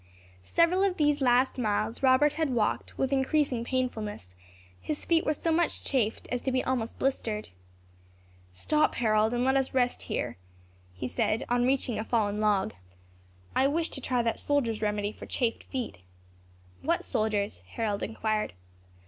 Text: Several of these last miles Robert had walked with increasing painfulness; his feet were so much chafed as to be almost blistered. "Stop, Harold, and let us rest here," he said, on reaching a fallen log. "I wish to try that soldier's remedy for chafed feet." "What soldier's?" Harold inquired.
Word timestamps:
Several 0.41 0.81
of 0.83 0.97
these 0.97 1.21
last 1.21 1.59
miles 1.59 2.01
Robert 2.01 2.33
had 2.33 2.49
walked 2.49 2.97
with 2.97 3.13
increasing 3.13 3.63
painfulness; 3.63 4.33
his 4.81 5.05
feet 5.05 5.23
were 5.27 5.33
so 5.35 5.51
much 5.51 5.83
chafed 5.83 6.27
as 6.31 6.41
to 6.41 6.51
be 6.51 6.63
almost 6.63 6.97
blistered. 6.97 7.49
"Stop, 8.51 8.95
Harold, 8.95 9.31
and 9.31 9.43
let 9.43 9.55
us 9.55 9.75
rest 9.75 10.01
here," 10.01 10.37
he 10.95 11.07
said, 11.07 11.45
on 11.49 11.67
reaching 11.67 11.99
a 11.99 12.03
fallen 12.03 12.39
log. 12.39 12.73
"I 13.55 13.67
wish 13.67 13.89
to 13.89 14.01
try 14.01 14.23
that 14.23 14.39
soldier's 14.39 14.81
remedy 14.81 15.11
for 15.11 15.27
chafed 15.27 15.65
feet." 15.65 15.99
"What 16.81 17.05
soldier's?" 17.05 17.59
Harold 17.75 18.01
inquired. 18.01 18.53